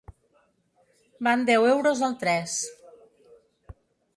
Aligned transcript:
Van 1.27 1.45
deu 1.49 1.67
euros 1.73 2.01
al 2.09 2.15
tres. 2.25 2.57